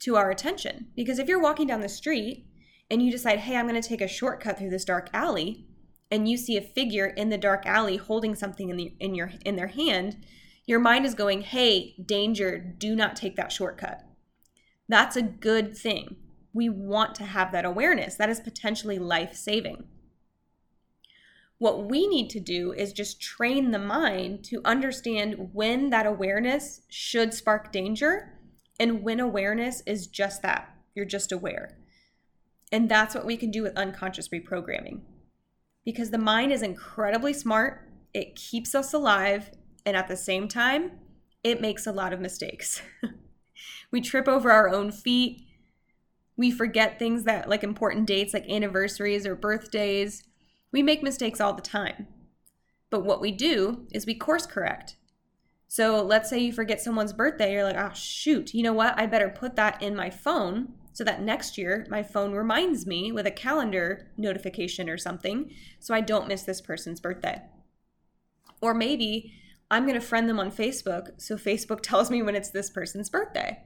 to 0.00 0.16
our 0.16 0.30
attention. 0.30 0.88
Because 0.94 1.18
if 1.18 1.28
you're 1.28 1.40
walking 1.40 1.66
down 1.66 1.80
the 1.80 1.88
street 1.88 2.46
and 2.90 3.02
you 3.02 3.10
decide, 3.10 3.40
hey, 3.40 3.56
I'm 3.56 3.68
going 3.68 3.80
to 3.80 3.88
take 3.88 4.00
a 4.00 4.08
shortcut 4.08 4.58
through 4.58 4.70
this 4.70 4.84
dark 4.84 5.10
alley, 5.12 5.66
and 6.10 6.28
you 6.28 6.36
see 6.36 6.56
a 6.56 6.62
figure 6.62 7.06
in 7.06 7.30
the 7.30 7.38
dark 7.38 7.66
alley 7.66 7.96
holding 7.96 8.34
something 8.34 8.68
in, 8.68 8.76
the, 8.76 8.94
in, 9.00 9.14
your, 9.14 9.32
in 9.44 9.56
their 9.56 9.66
hand, 9.68 10.24
your 10.64 10.78
mind 10.78 11.04
is 11.04 11.14
going, 11.14 11.42
hey, 11.42 11.96
danger, 12.04 12.58
do 12.58 12.94
not 12.94 13.16
take 13.16 13.36
that 13.36 13.50
shortcut. 13.50 14.04
That's 14.88 15.16
a 15.16 15.22
good 15.22 15.76
thing. 15.76 16.16
We 16.56 16.70
want 16.70 17.14
to 17.16 17.24
have 17.24 17.52
that 17.52 17.66
awareness. 17.66 18.14
That 18.14 18.30
is 18.30 18.40
potentially 18.40 18.98
life 18.98 19.34
saving. 19.34 19.84
What 21.58 21.90
we 21.90 22.06
need 22.06 22.30
to 22.30 22.40
do 22.40 22.72
is 22.72 22.94
just 22.94 23.20
train 23.20 23.72
the 23.72 23.78
mind 23.78 24.42
to 24.46 24.62
understand 24.64 25.50
when 25.52 25.90
that 25.90 26.06
awareness 26.06 26.80
should 26.88 27.34
spark 27.34 27.72
danger 27.72 28.38
and 28.80 29.02
when 29.02 29.20
awareness 29.20 29.82
is 29.84 30.06
just 30.06 30.40
that. 30.40 30.74
You're 30.94 31.04
just 31.04 31.30
aware. 31.30 31.76
And 32.72 32.88
that's 32.88 33.14
what 33.14 33.26
we 33.26 33.36
can 33.36 33.50
do 33.50 33.62
with 33.62 33.76
unconscious 33.76 34.30
reprogramming. 34.30 35.02
Because 35.84 36.08
the 36.08 36.16
mind 36.16 36.52
is 36.52 36.62
incredibly 36.62 37.34
smart, 37.34 37.86
it 38.14 38.34
keeps 38.34 38.74
us 38.74 38.94
alive, 38.94 39.50
and 39.84 39.94
at 39.94 40.08
the 40.08 40.16
same 40.16 40.48
time, 40.48 40.92
it 41.44 41.60
makes 41.60 41.86
a 41.86 41.92
lot 41.92 42.14
of 42.14 42.20
mistakes. 42.20 42.80
we 43.90 44.00
trip 44.00 44.26
over 44.26 44.50
our 44.50 44.70
own 44.70 44.90
feet. 44.90 45.42
We 46.36 46.50
forget 46.50 46.98
things 46.98 47.24
that, 47.24 47.48
like 47.48 47.64
important 47.64 48.06
dates 48.06 48.34
like 48.34 48.48
anniversaries 48.48 49.26
or 49.26 49.34
birthdays. 49.34 50.22
We 50.72 50.82
make 50.82 51.02
mistakes 51.02 51.40
all 51.40 51.54
the 51.54 51.62
time. 51.62 52.08
But 52.90 53.04
what 53.04 53.20
we 53.20 53.32
do 53.32 53.86
is 53.90 54.06
we 54.06 54.14
course 54.14 54.46
correct. 54.46 54.96
So 55.68 56.02
let's 56.02 56.30
say 56.30 56.38
you 56.38 56.52
forget 56.52 56.80
someone's 56.80 57.12
birthday, 57.12 57.52
you're 57.52 57.64
like, 57.64 57.76
oh, 57.76 57.92
shoot, 57.92 58.54
you 58.54 58.62
know 58.62 58.72
what? 58.72 58.98
I 58.98 59.06
better 59.06 59.28
put 59.28 59.56
that 59.56 59.82
in 59.82 59.96
my 59.96 60.10
phone 60.10 60.74
so 60.92 61.04
that 61.04 61.20
next 61.20 61.58
year 61.58 61.86
my 61.90 62.02
phone 62.02 62.32
reminds 62.32 62.86
me 62.86 63.12
with 63.12 63.26
a 63.26 63.30
calendar 63.30 64.10
notification 64.16 64.88
or 64.88 64.96
something 64.96 65.50
so 65.78 65.94
I 65.94 66.00
don't 66.00 66.28
miss 66.28 66.44
this 66.44 66.60
person's 66.60 67.00
birthday. 67.00 67.42
Or 68.62 68.72
maybe 68.72 69.34
I'm 69.70 69.82
going 69.82 70.00
to 70.00 70.06
friend 70.06 70.28
them 70.28 70.40
on 70.40 70.50
Facebook 70.50 71.20
so 71.20 71.36
Facebook 71.36 71.80
tells 71.82 72.10
me 72.10 72.22
when 72.22 72.36
it's 72.36 72.50
this 72.50 72.70
person's 72.70 73.10
birthday. 73.10 73.62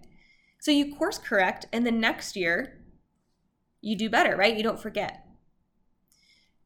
So 0.61 0.71
you 0.71 0.95
course 0.95 1.19
correct, 1.19 1.67
and 1.73 1.87
the 1.87 1.91
next 1.91 2.37
year 2.37 2.83
you 3.81 3.97
do 3.97 4.11
better, 4.11 4.37
right? 4.37 4.57
You 4.57 4.63
don't 4.63 4.81
forget. 4.81 5.27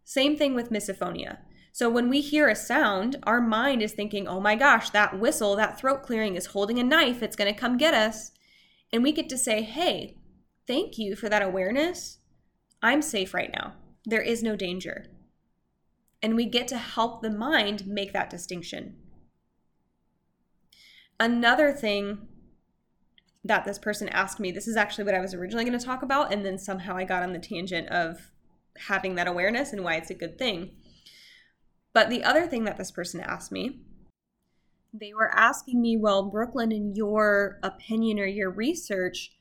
Same 0.04 0.36
thing 0.36 0.54
with 0.54 0.70
misophonia. 0.70 1.38
So 1.72 1.88
when 1.90 2.08
we 2.08 2.20
hear 2.20 2.48
a 2.48 2.54
sound, 2.54 3.16
our 3.24 3.40
mind 3.40 3.82
is 3.82 3.92
thinking, 3.92 4.28
oh 4.28 4.40
my 4.40 4.54
gosh, 4.54 4.90
that 4.90 5.18
whistle, 5.18 5.56
that 5.56 5.78
throat 5.78 6.02
clearing 6.02 6.36
is 6.36 6.46
holding 6.46 6.78
a 6.78 6.84
knife. 6.84 7.22
It's 7.22 7.36
going 7.36 7.52
to 7.52 7.58
come 7.58 7.76
get 7.76 7.94
us. 7.94 8.30
And 8.92 9.02
we 9.02 9.10
get 9.10 9.28
to 9.30 9.38
say, 9.38 9.62
hey, 9.62 10.18
thank 10.66 10.98
you 10.98 11.16
for 11.16 11.28
that 11.28 11.42
awareness. 11.42 12.18
I'm 12.82 13.02
safe 13.02 13.34
right 13.34 13.50
now. 13.52 13.74
There 14.04 14.20
is 14.20 14.42
no 14.42 14.54
danger. 14.54 15.06
And 16.22 16.36
we 16.36 16.46
get 16.46 16.68
to 16.68 16.78
help 16.78 17.22
the 17.22 17.30
mind 17.30 17.86
make 17.86 18.12
that 18.12 18.30
distinction. 18.30 18.96
Another 21.18 21.72
thing 21.72 22.28
that 23.44 23.64
this 23.64 23.78
person 23.78 24.08
asked 24.08 24.40
me, 24.40 24.50
this 24.50 24.66
is 24.66 24.76
actually 24.76 25.04
what 25.04 25.14
I 25.14 25.20
was 25.20 25.34
originally 25.34 25.64
going 25.64 25.78
to 25.78 25.84
talk 25.84 26.02
about, 26.02 26.32
and 26.32 26.44
then 26.44 26.58
somehow 26.58 26.96
I 26.96 27.04
got 27.04 27.22
on 27.22 27.32
the 27.32 27.38
tangent 27.38 27.88
of 27.88 28.30
having 28.76 29.14
that 29.14 29.28
awareness 29.28 29.72
and 29.72 29.84
why 29.84 29.96
it's 29.96 30.10
a 30.10 30.14
good 30.14 30.38
thing. 30.38 30.70
But 31.92 32.10
the 32.10 32.24
other 32.24 32.46
thing 32.46 32.64
that 32.64 32.76
this 32.76 32.90
person 32.90 33.20
asked 33.20 33.52
me, 33.52 33.80
they 34.92 35.12
were 35.12 35.32
asking 35.34 35.80
me, 35.82 35.96
well, 35.96 36.22
Brooklyn, 36.22 36.72
in 36.72 36.94
your 36.94 37.58
opinion 37.62 38.18
or 38.18 38.26
your 38.26 38.50
research, 38.50 39.32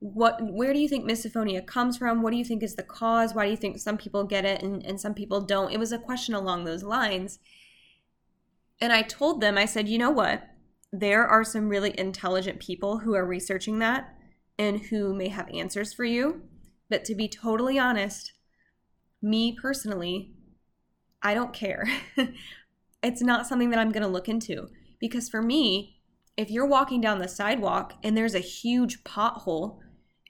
what 0.00 0.38
where 0.40 0.72
do 0.72 0.78
you 0.78 0.88
think 0.88 1.04
misophonia 1.04 1.64
comes 1.64 1.98
from? 1.98 2.22
What 2.22 2.30
do 2.30 2.38
you 2.38 2.44
think 2.44 2.62
is 2.62 2.74
the 2.74 2.82
cause? 2.82 3.34
Why 3.34 3.44
do 3.44 3.50
you 3.50 3.56
think 3.56 3.78
some 3.78 3.98
people 3.98 4.24
get 4.24 4.46
it 4.46 4.62
and, 4.62 4.84
and 4.84 4.98
some 4.98 5.12
people 5.12 5.42
don't? 5.42 5.72
It 5.72 5.78
was 5.78 5.92
a 5.92 5.98
question 5.98 6.34
along 6.34 6.64
those 6.64 6.82
lines. 6.82 7.38
And 8.80 8.92
I 8.94 9.02
told 9.02 9.42
them, 9.42 9.58
I 9.58 9.66
said, 9.66 9.88
you 9.88 9.98
know 9.98 10.10
what? 10.10 10.42
There 10.92 11.26
are 11.26 11.44
some 11.44 11.68
really 11.68 11.98
intelligent 11.98 12.58
people 12.60 12.98
who 12.98 13.14
are 13.14 13.24
researching 13.24 13.78
that 13.78 14.14
and 14.58 14.80
who 14.80 15.14
may 15.14 15.28
have 15.28 15.48
answers 15.54 15.92
for 15.92 16.04
you. 16.04 16.42
But 16.88 17.04
to 17.04 17.14
be 17.14 17.28
totally 17.28 17.78
honest, 17.78 18.32
me 19.22 19.56
personally, 19.60 20.32
I 21.22 21.34
don't 21.34 21.52
care. 21.52 21.84
it's 23.02 23.22
not 23.22 23.46
something 23.46 23.70
that 23.70 23.78
I'm 23.78 23.92
going 23.92 24.02
to 24.02 24.08
look 24.08 24.28
into 24.28 24.68
because 24.98 25.28
for 25.28 25.42
me, 25.42 26.00
if 26.36 26.50
you're 26.50 26.66
walking 26.66 27.00
down 27.00 27.18
the 27.18 27.28
sidewalk 27.28 27.94
and 28.02 28.16
there's 28.16 28.34
a 28.34 28.40
huge 28.40 29.04
pothole 29.04 29.78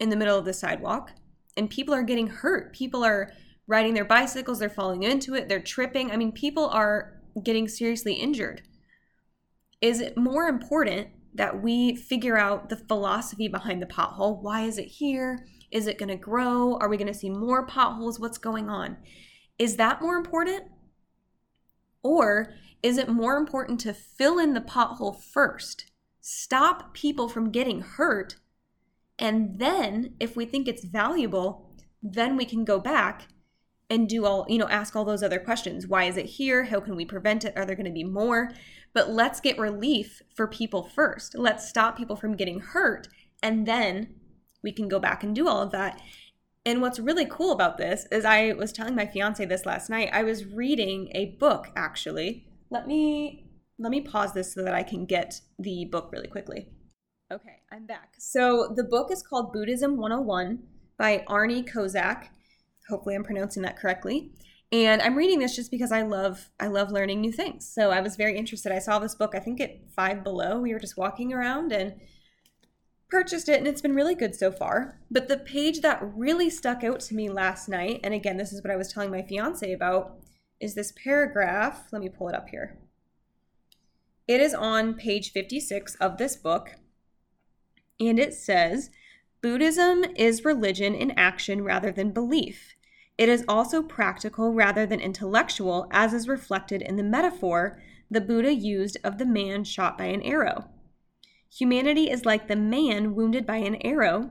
in 0.01 0.11
the 0.11 0.17
middle 0.17 0.39
of 0.39 0.45
the 0.45 0.53
sidewalk 0.53 1.13
and 1.57 1.71
people 1.71 1.95
are 1.95 2.03
getting 2.03 2.27
hurt, 2.27 2.73
people 2.75 3.05
are 3.05 3.33
riding 3.67 3.95
their 3.95 4.05
bicycles, 4.05 4.59
they're 4.59 4.69
falling 4.69 5.05
into 5.05 5.35
it, 5.35 5.49
they're 5.49 5.61
tripping. 5.61 6.11
I 6.11 6.17
mean, 6.17 6.33
people 6.33 6.69
are 6.69 7.21
getting 7.43 7.69
seriously 7.69 8.15
injured. 8.15 8.63
Is 9.81 10.01
it 10.01 10.17
more 10.17 10.47
important 10.47 11.09
that 11.35 11.63
we 11.63 11.95
figure 11.95 12.37
out 12.37 12.69
the 12.69 12.77
philosophy 12.77 13.49
behind 13.49 13.81
the 13.81 13.87
pothole? 13.87 14.43
Why 14.43 14.63
is 14.63 14.79
it 14.79 14.87
here? 14.87 15.47
Is 15.71 15.87
it 15.87 15.99
going 15.99 16.09
to 16.09 16.17
grow? 16.17 16.77
Are 16.79 16.89
we 16.89 16.97
going 16.97 17.07
to 17.07 17.15
see 17.15 17.31
more 17.31 17.67
potholes? 17.67 18.19
What's 18.19 18.39
going 18.39 18.69
on? 18.69 18.97
Is 19.59 19.77
that 19.77 20.03
more 20.03 20.17
important? 20.17 20.65
Or 22.03 22.55
is 22.83 22.99
it 22.99 23.09
more 23.09 23.37
important 23.37 23.81
to 23.81 23.95
fill 23.95 24.39
in 24.39 24.55
the 24.55 24.61
pothole 24.61 25.21
first, 25.21 25.91
stop 26.21 26.95
people 26.95 27.29
from 27.29 27.51
getting 27.51 27.81
hurt, 27.81 28.37
and 29.19 29.59
then 29.59 30.15
if 30.19 30.35
we 30.35 30.47
think 30.47 30.67
it's 30.67 30.85
valuable, 30.85 31.75
then 32.03 32.37
we 32.37 32.47
can 32.47 32.65
go 32.65 32.81
back 32.81 33.29
and 33.91 34.09
do 34.09 34.25
all, 34.25 34.47
you 34.49 34.57
know, 34.57 34.69
ask 34.69 34.97
all 34.97 35.05
those 35.05 35.23
other 35.23 35.39
questions. 35.39 35.87
Why 35.87 36.05
is 36.05 36.17
it 36.17 36.25
here? 36.25 36.65
How 36.65 36.81
can 36.81 36.97
we 36.97 37.05
prevent 37.05 37.45
it? 37.45 37.53
Are 37.57 37.67
there 37.67 37.77
going 37.77 37.85
to 37.85 37.93
be 37.93 38.05
more? 38.05 38.53
But 38.93 39.11
let's 39.11 39.41
get 39.41 39.59
relief 39.59 40.23
for 40.35 40.47
people 40.47 40.83
first. 40.83 41.37
Let's 41.37 41.69
stop 41.69 41.97
people 41.97 42.17
from 42.17 42.37
getting 42.37 42.61
hurt 42.61 43.09
and 43.43 43.67
then 43.67 44.15
we 44.63 44.73
can 44.73 44.89
go 44.89 44.99
back 44.99 45.23
and 45.23 45.35
do 45.35 45.49
all 45.49 45.63
of 45.63 45.71
that. 45.73 46.01
And 46.67 46.83
what's 46.83 47.01
really 47.01 47.25
cool 47.25 47.53
about 47.53 47.79
this 47.79 48.07
is 48.13 48.25
I 48.25 48.53
was 48.53 48.73
telling 48.73 48.95
my 48.95 49.07
fiance 49.07 49.45
this 49.47 49.65
last 49.65 49.89
night. 49.89 50.11
I 50.13 50.23
was 50.23 50.45
reading 50.45 51.11
a 51.15 51.37
book 51.39 51.69
actually. 51.75 52.47
Let 52.71 52.87
me 52.87 53.47
let 53.79 53.91
me 53.91 54.03
pause 54.03 54.35
this 54.35 54.53
so 54.53 54.63
that 54.63 54.75
I 54.75 54.83
can 54.83 55.07
get 55.07 55.41
the 55.59 55.87
book 55.87 56.11
really 56.13 56.29
quickly. 56.29 56.69
Okay, 57.33 57.63
I'm 57.73 57.87
back. 57.87 58.15
So 58.19 58.75
the 58.77 58.85
book 58.85 59.11
is 59.11 59.23
called 59.23 59.53
Buddhism 59.53 59.97
101 59.97 60.59
by 60.99 61.25
Arnie 61.29 61.67
Kozak. 61.67 62.27
Hopefully 62.91 63.15
I'm 63.15 63.25
pronouncing 63.25 63.63
that 63.63 63.79
correctly. 63.79 64.33
And 64.73 65.03
I'm 65.03 65.17
reading 65.17 65.41
this 65.41 65.57
just 65.57 65.71
because 65.71 65.91
I 65.91 66.03
love 66.03 66.51
I 66.61 66.69
love 66.69 66.93
learning 66.93 67.21
new 67.21 67.33
things. 67.33 67.69
So 67.69 67.91
I 67.91 68.01
was 68.01 68.17
very 68.17 68.37
interested. 68.37 68.71
I 68.71 68.79
saw 68.79 68.99
this 68.99 69.15
book 69.15 69.35
I 69.35 69.41
think 69.41 69.61
at 69.61 69.91
5 69.91 70.23
below. 70.23 70.61
We 70.61 70.73
were 70.73 70.79
just 70.79 70.97
walking 70.97 71.33
around 71.33 71.73
and 71.73 71.95
purchased 73.09 73.49
it 73.49 73.59
and 73.59 73.67
it's 73.67 73.81
been 73.81 73.97
really 73.97 74.15
good 74.15 74.37
so 74.37 74.53
far. 74.53 75.01
But 75.11 75.29
the 75.29 75.39
page 75.39 75.81
that 75.81 76.01
really 76.03 76.49
stuck 76.49 76.85
out 76.85 77.01
to 77.01 77.15
me 77.15 77.29
last 77.29 77.69
night, 77.69 78.01
and 78.05 78.15
again, 78.15 78.37
this 78.37 78.53
is 78.53 78.63
what 78.63 78.71
I 78.71 78.77
was 78.77 78.93
telling 78.93 79.11
my 79.11 79.23
fiance 79.23 79.73
about, 79.73 80.21
is 80.61 80.75
this 80.75 80.93
paragraph. 80.93 81.89
Let 81.91 82.03
me 82.03 82.09
pull 82.09 82.29
it 82.29 82.35
up 82.37 82.49
here. 82.51 82.79
It 84.29 84.41
is 84.41 84.55
on 84.55 84.95
page 84.95 85.33
56 85.33 85.97
of 85.97 86.17
this 86.17 86.37
book, 86.37 86.77
and 87.99 88.17
it 88.17 88.33
says 88.33 88.91
Buddhism 89.43 90.05
is 90.15 90.45
religion 90.45 90.95
in 90.95 91.11
action 91.13 91.65
rather 91.65 91.91
than 91.91 92.13
belief. 92.13 92.77
It 93.21 93.29
is 93.29 93.45
also 93.47 93.83
practical 93.83 94.55
rather 94.55 94.87
than 94.87 94.99
intellectual, 94.99 95.87
as 95.91 96.15
is 96.15 96.27
reflected 96.27 96.81
in 96.81 96.97
the 96.97 97.03
metaphor 97.03 97.79
the 98.11 98.23
Buddha 98.23 98.55
used 98.55 98.97
of 99.05 99.19
the 99.19 99.27
man 99.27 99.63
shot 99.63 99.99
by 99.99 100.07
an 100.07 100.23
arrow. 100.23 100.71
Humanity 101.55 102.11
is 102.11 102.25
like 102.25 102.49
the 102.49 102.57
man 102.57 103.15
wounded 103.15 103.45
by 103.45 103.57
an 103.57 103.77
arrow, 103.85 104.31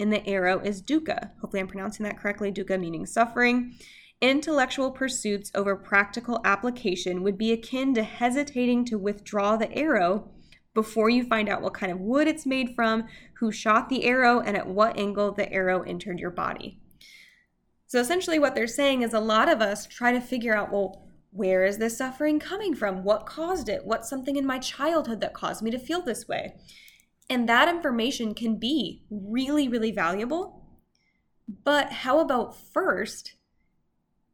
and 0.00 0.12
the 0.12 0.26
arrow 0.26 0.58
is 0.58 0.82
dukkha. 0.82 1.30
Hopefully, 1.40 1.60
I'm 1.60 1.68
pronouncing 1.68 2.02
that 2.02 2.18
correctly. 2.18 2.50
Dukkha 2.50 2.76
meaning 2.80 3.06
suffering. 3.06 3.78
Intellectual 4.20 4.90
pursuits 4.90 5.52
over 5.54 5.76
practical 5.76 6.40
application 6.44 7.22
would 7.22 7.38
be 7.38 7.52
akin 7.52 7.94
to 7.94 8.02
hesitating 8.02 8.84
to 8.86 8.98
withdraw 8.98 9.56
the 9.56 9.72
arrow 9.78 10.28
before 10.74 11.08
you 11.08 11.22
find 11.22 11.48
out 11.48 11.62
what 11.62 11.74
kind 11.74 11.92
of 11.92 12.00
wood 12.00 12.26
it's 12.26 12.46
made 12.46 12.74
from, 12.74 13.04
who 13.34 13.52
shot 13.52 13.88
the 13.88 14.04
arrow, 14.04 14.40
and 14.40 14.56
at 14.56 14.66
what 14.66 14.98
angle 14.98 15.30
the 15.30 15.52
arrow 15.52 15.82
entered 15.82 16.18
your 16.18 16.32
body. 16.32 16.80
So 17.94 18.00
essentially, 18.00 18.40
what 18.40 18.56
they're 18.56 18.66
saying 18.66 19.02
is 19.02 19.14
a 19.14 19.20
lot 19.20 19.48
of 19.48 19.60
us 19.60 19.86
try 19.86 20.10
to 20.10 20.20
figure 20.20 20.52
out, 20.52 20.72
well, 20.72 21.06
where 21.30 21.64
is 21.64 21.78
this 21.78 21.96
suffering 21.96 22.40
coming 22.40 22.74
from? 22.74 23.04
What 23.04 23.24
caused 23.24 23.68
it? 23.68 23.82
What's 23.84 24.10
something 24.10 24.34
in 24.34 24.44
my 24.44 24.58
childhood 24.58 25.20
that 25.20 25.32
caused 25.32 25.62
me 25.62 25.70
to 25.70 25.78
feel 25.78 26.02
this 26.02 26.26
way? 26.26 26.56
And 27.30 27.48
that 27.48 27.68
information 27.68 28.34
can 28.34 28.58
be 28.58 29.04
really, 29.10 29.68
really 29.68 29.92
valuable. 29.92 30.66
But 31.46 31.92
how 31.92 32.18
about 32.18 32.56
first 32.56 33.36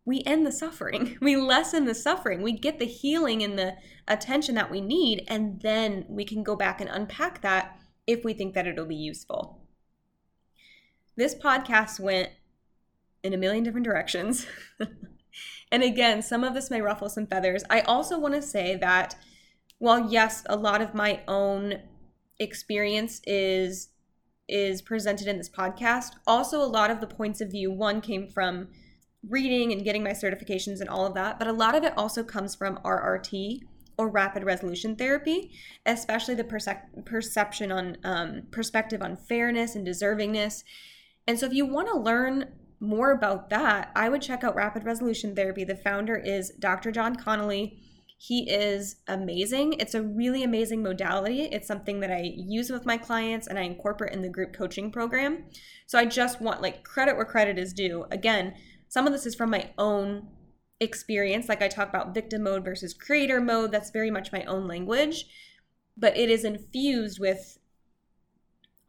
we 0.07 0.23
end 0.25 0.47
the 0.47 0.53
suffering. 0.53 1.19
We 1.21 1.37
lessen 1.37 1.85
the 1.85 1.95
suffering. 1.95 2.41
We 2.41 2.53
get 2.53 2.79
the 2.79 2.87
healing 2.87 3.43
and 3.43 3.59
the 3.59 3.75
attention 4.09 4.55
that 4.55 4.71
we 4.71 4.81
need, 4.81 5.23
and 5.29 5.61
then 5.61 6.07
we 6.09 6.25
can 6.25 6.43
go 6.43 6.57
back 6.57 6.81
and 6.81 6.89
unpack 6.89 7.43
that 7.43 7.79
if 8.07 8.25
we 8.25 8.33
think 8.33 8.55
that 8.55 8.67
it'll 8.67 8.87
be 8.87 8.97
useful. 8.97 9.61
This 11.15 11.35
podcast 11.35 12.01
went 12.01 12.31
in 13.23 13.35
a 13.35 13.39
million 13.39 13.65
different 13.65 13.87
directions. 13.87 14.47
and 15.73 15.83
again, 15.83 16.23
some 16.23 16.45
of 16.45 16.55
this 16.55 16.71
may 16.71 16.81
ruffle 16.81 17.09
some 17.09 17.27
feathers. 17.27 17.65
I 17.71 17.81
also 17.83 18.19
want 18.19 18.35
to 18.35 18.43
say 18.43 18.77
that 18.77 19.17
while 19.79 20.11
yes, 20.11 20.43
a 20.47 20.57
lot 20.57 20.83
of 20.83 20.95
my 20.95 21.21
own 21.29 21.81
experience 22.39 23.21
is 23.27 23.89
is 24.49 24.83
presented 24.83 25.29
in 25.29 25.39
this 25.39 25.49
podcast, 25.49 26.15
also 26.27 26.61
a 26.61 26.67
lot 26.67 26.91
of 26.91 27.01
the 27.01 27.07
points 27.07 27.41
of 27.41 27.53
view 27.53 27.71
one 27.71 28.01
came 28.01 28.27
from 28.27 28.67
reading 29.29 29.71
and 29.71 29.85
getting 29.85 30.03
my 30.03 30.11
certifications 30.11 30.81
and 30.81 30.89
all 30.89 31.07
of 31.07 31.15
that, 31.15 31.39
but 31.39 31.47
a 31.47 31.53
lot 31.53 31.77
of 31.77 31.85
it 31.85 31.93
also 31.97 32.25
comes 32.25 32.57
from 32.57 32.79
RRT 32.79 33.61
or 33.97 34.09
rapid 34.09 34.43
resolution 34.43 34.97
therapy, 34.97 35.53
especially 35.87 36.35
the 36.35 36.43
percep- 36.43 37.05
perception 37.05 37.71
on 37.71 37.97
um, 38.03 38.43
perspective 38.51 39.03
on 39.03 39.17
fairness 39.17 39.77
and 39.77 39.87
deservingness. 39.87 40.65
And 41.27 41.39
so, 41.39 41.47
if 41.47 41.53
you 41.53 41.67
want 41.67 41.89
to 41.89 41.99
learn 41.99 42.47
more 42.81 43.13
about 43.13 43.51
that, 43.51 43.91
I 43.95 44.09
would 44.09 44.23
check 44.23 44.43
out 44.43 44.57
rapid 44.57 44.85
resolution 44.85 45.37
therapy. 45.37 45.65
The 45.65 45.77
founder 45.77 46.17
is 46.17 46.51
Dr. 46.59 46.91
Jon 46.91 47.15
Connelly. 47.15 47.79
He 48.17 48.51
is 48.51 48.97
amazing. 49.07 49.75
It's 49.75 49.95
a 49.95 50.03
really 50.03 50.43
amazing 50.43 50.83
modality. 50.83 51.43
It's 51.43 51.69
something 51.69 52.01
that 52.01 52.11
I 52.11 52.33
use 52.35 52.71
with 52.71 52.85
my 52.85 52.97
clients 52.97 53.47
and 53.47 53.59
I 53.59 53.63
incorporate 53.63 54.13
in 54.13 54.23
the 54.23 54.29
group 54.29 54.53
coaching 54.53 54.91
program. 54.91 55.45
So 55.87 55.99
I 55.99 56.05
just 56.07 56.41
want 56.41 56.63
like 56.63 56.85
credit 56.85 57.17
where 57.17 57.25
credit 57.25 57.59
is 57.59 57.73
due. 57.73 58.07
Again, 58.11 58.55
some 58.89 59.07
of 59.07 59.13
this 59.13 59.25
is 59.27 59.35
from 59.35 59.51
my 59.51 59.71
own 59.79 60.29
experience. 60.81 61.49
Like 61.49 61.63
I 61.63 61.69
talk 61.69 61.89
about 61.89 62.15
victim 62.15 62.43
mode 62.43 62.65
versus 62.65 62.95
creator 62.95 63.41
mode. 63.41 63.73
That's 63.73 63.91
very 63.91 64.11
much 64.11 64.33
my 64.33 64.45
own 64.45 64.67
language, 64.67 65.27
but 65.97 66.17
it 66.17 66.31
is 66.31 66.45
infused 66.45 67.21
with 67.21 67.59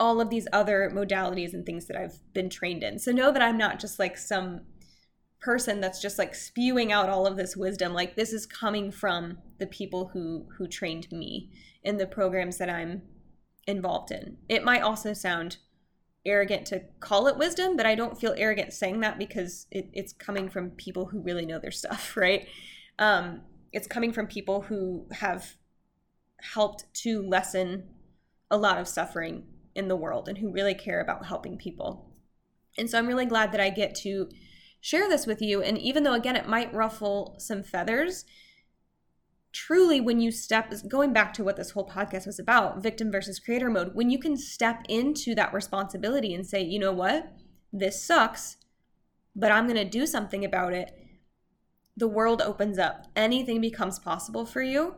all 0.01 0.20
of 0.20 0.31
these 0.31 0.48
other 0.51 0.91
modalities 0.91 1.53
and 1.53 1.63
things 1.63 1.86
that 1.86 1.96
I've 1.96 2.20
been 2.34 2.50
trained 2.50 2.81
in. 2.81 2.98
So 2.98 3.12
know 3.12 3.31
that 3.31 3.41
I'm 3.43 3.55
not 3.55 3.79
just 3.79 4.00
like 4.00 4.17
some 4.17 4.62
person 5.39 5.79
that's 5.79 6.01
just 6.01 6.17
like 6.17 6.34
spewing 6.34 6.91
out 6.91 7.08
all 7.08 7.27
of 7.27 7.38
this 7.38 7.55
wisdom. 7.55 7.93
Like 7.93 8.15
this 8.15 8.34
is 8.34 8.48
coming 8.48 8.91
from 8.91 9.38
the 9.60 9.67
people 9.67 10.10
who 10.12 10.48
who 10.58 10.67
trained 10.67 11.08
me 11.12 11.51
in 11.84 11.98
the 11.98 12.08
programs 12.08 12.58
that 12.58 12.67
I'm 12.67 13.03
involved 13.67 14.10
in. 14.10 14.38
It 14.50 14.65
might 14.65 14.81
also 14.81 15.13
sound 15.13 15.58
arrogant 16.25 16.65
to 16.67 16.81
call 17.00 17.27
it 17.27 17.38
wisdom, 17.38 17.77
but 17.77 17.86
I 17.86 17.93
don't 17.93 18.20
feel 18.20 18.34
arrogant 18.36 18.74
saying 18.74 19.01
that 19.01 19.20
because 19.20 19.67
it, 19.70 19.88
it's 19.93 20.13
coming 20.13 20.50
from 20.50 20.72
people 20.72 21.05
who 21.05 21.22
really 21.22 21.46
know 21.46 21.60
their 21.60 21.70
stuff, 21.70 22.17
right? 22.17 22.48
Um, 22.98 23.41
it's 23.72 23.88
coming 23.88 24.13
from 24.13 24.25
people 24.25 24.63
who 24.63 25.05
have 25.12 25.58
helped 26.41 26.91
to 27.03 27.22
lessen 27.22 27.84
a 28.50 28.58
lot 28.58 28.79
of 28.79 28.88
suffering 28.88 29.43
in 29.75 29.88
the 29.88 29.96
world 29.96 30.28
and 30.28 30.38
who 30.38 30.51
really 30.51 30.74
care 30.74 31.01
about 31.01 31.25
helping 31.25 31.58
people. 31.58 32.12
And 32.78 32.90
so 32.90 32.98
I'm 32.98 33.08
really 33.08 33.25
glad 33.25 33.51
that 33.51 33.62
I 33.62 33.70
get 33.70 33.96
to 33.96 34.30
share 34.80 35.08
this 35.10 35.25
with 35.25 35.42
you. 35.42 35.62
And 35.62 35.78
even 35.78 36.04
though, 36.04 36.13
again, 36.13 36.36
it 36.36 36.48
might 36.48 36.74
ruffle 36.74 37.36
some 37.38 37.63
feathers, 37.63 38.25
truly 39.51 40.00
when 40.00 40.20
you 40.20 40.32
step 40.32 40.74
going 40.88 41.12
back 41.12 41.34
to 41.34 41.44
what 41.44 41.58
this 41.58 41.72
whole 41.72 41.88
podcast 41.88 42.26
was 42.26 42.39
about 42.39 42.82
victim 42.82 43.12
versus 43.12 43.39
creator 43.39 43.69
mode 43.69 43.93
when 43.93 44.10
you 44.10 44.17
can 44.17 44.38
step 44.38 44.82
into 44.88 45.36
that 45.36 45.54
responsibility 45.54 46.34
and 46.34 46.48
say 46.48 46.62
you 46.62 46.80
know 46.80 46.93
what 46.93 47.34
this 47.74 48.02
sucks 48.02 48.58
but 49.36 49.52
i'm 49.52 49.65
going 49.65 49.76
to 49.76 49.84
do 49.84 50.06
something 50.06 50.45
about 50.45 50.74
it 50.74 50.95
the 51.98 52.08
world 52.08 52.41
opens 52.41 52.80
up 52.80 53.08
anything 53.15 53.60
becomes 53.60 54.00
possible 54.00 54.45
for 54.45 54.62
you 54.62 54.95